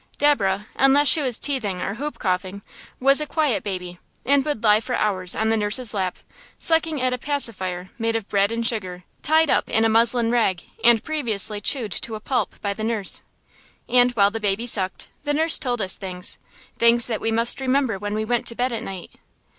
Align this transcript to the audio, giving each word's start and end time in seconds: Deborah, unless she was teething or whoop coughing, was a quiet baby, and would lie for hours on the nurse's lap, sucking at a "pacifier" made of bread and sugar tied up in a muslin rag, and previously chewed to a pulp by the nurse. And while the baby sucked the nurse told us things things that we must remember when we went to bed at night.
Deborah, 0.17 0.65
unless 0.77 1.07
she 1.07 1.21
was 1.21 1.37
teething 1.37 1.79
or 1.79 1.93
whoop 1.93 2.17
coughing, 2.17 2.63
was 2.99 3.21
a 3.21 3.27
quiet 3.27 3.61
baby, 3.61 3.99
and 4.25 4.43
would 4.43 4.63
lie 4.63 4.79
for 4.79 4.95
hours 4.95 5.35
on 5.35 5.49
the 5.49 5.55
nurse's 5.55 5.93
lap, 5.93 6.17
sucking 6.57 6.99
at 6.99 7.13
a 7.13 7.19
"pacifier" 7.19 7.91
made 7.99 8.15
of 8.15 8.27
bread 8.27 8.51
and 8.51 8.65
sugar 8.65 9.03
tied 9.21 9.47
up 9.51 9.69
in 9.69 9.85
a 9.85 9.89
muslin 9.89 10.31
rag, 10.31 10.63
and 10.83 11.03
previously 11.03 11.61
chewed 11.61 11.91
to 11.91 12.15
a 12.15 12.19
pulp 12.19 12.59
by 12.61 12.73
the 12.73 12.83
nurse. 12.83 13.21
And 13.87 14.09
while 14.13 14.31
the 14.31 14.39
baby 14.39 14.65
sucked 14.65 15.07
the 15.23 15.35
nurse 15.35 15.59
told 15.59 15.83
us 15.83 15.97
things 15.97 16.39
things 16.79 17.05
that 17.05 17.21
we 17.21 17.29
must 17.31 17.61
remember 17.61 17.99
when 17.99 18.15
we 18.15 18.25
went 18.25 18.47
to 18.47 18.55
bed 18.55 18.73
at 18.73 18.81
night. 18.81 19.11